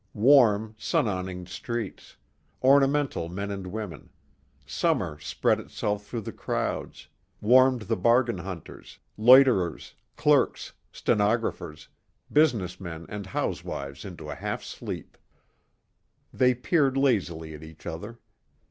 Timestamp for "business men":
12.33-13.05